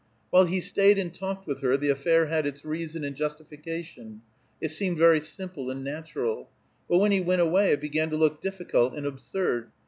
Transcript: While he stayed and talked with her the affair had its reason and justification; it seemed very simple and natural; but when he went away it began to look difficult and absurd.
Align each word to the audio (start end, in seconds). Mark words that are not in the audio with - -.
While 0.31 0.45
he 0.45 0.61
stayed 0.61 0.97
and 0.97 1.13
talked 1.13 1.45
with 1.45 1.61
her 1.61 1.77
the 1.77 1.89
affair 1.91 2.25
had 2.25 2.47
its 2.47 2.65
reason 2.65 3.03
and 3.03 3.15
justification; 3.15 4.23
it 4.59 4.69
seemed 4.69 4.97
very 4.97 5.21
simple 5.21 5.69
and 5.69 5.83
natural; 5.83 6.49
but 6.89 6.97
when 6.97 7.11
he 7.11 7.21
went 7.21 7.41
away 7.41 7.69
it 7.73 7.81
began 7.81 8.09
to 8.09 8.17
look 8.17 8.41
difficult 8.41 8.95
and 8.95 9.05
absurd. 9.05 9.69